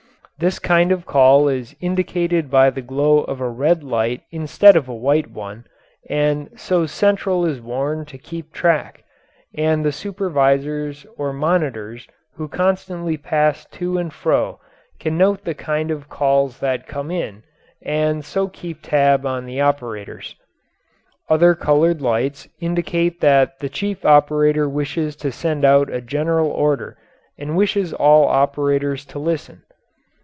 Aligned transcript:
This 0.41 0.57
kind 0.57 0.91
of 0.91 1.05
call 1.05 1.47
is 1.47 1.75
indicated 1.81 2.49
by 2.49 2.71
the 2.71 2.81
glow 2.81 3.19
of 3.19 3.39
a 3.39 3.47
red 3.47 3.83
light 3.83 4.23
instead 4.31 4.75
of 4.75 4.89
a 4.89 4.95
white 4.95 5.29
one, 5.29 5.65
and 6.09 6.49
so 6.59 6.87
"central" 6.87 7.45
is 7.45 7.61
warned 7.61 8.07
to 8.07 8.17
keep 8.17 8.51
track, 8.51 9.03
and 9.55 9.85
the 9.85 9.91
supervisors 9.91 11.05
or 11.15 11.31
monitors 11.31 12.07
who 12.37 12.47
constantly 12.47 13.17
pass 13.17 13.65
to 13.65 13.99
and 13.99 14.13
fro 14.13 14.59
can 14.99 15.15
note 15.15 15.43
the 15.43 15.53
kind 15.53 15.91
of 15.91 16.09
calls 16.09 16.59
that 16.59 16.87
come 16.87 17.11
in, 17.11 17.43
and 17.83 18.25
so 18.25 18.47
keep 18.47 18.81
tab 18.81 19.27
on 19.27 19.45
the 19.45 19.61
operators. 19.61 20.33
Other 21.29 21.53
coloured 21.53 22.01
lights 22.01 22.47
indicate 22.59 23.21
that 23.21 23.59
the 23.59 23.69
chief 23.69 24.03
operator 24.03 24.67
wishes 24.67 25.15
to 25.17 25.31
send 25.31 25.63
out 25.63 25.91
a 25.93 26.01
general 26.01 26.49
order 26.49 26.97
and 27.37 27.55
wishes 27.55 27.93
all 27.93 28.25
operators 28.27 29.05
to 29.05 29.19
listen. 29.19 29.61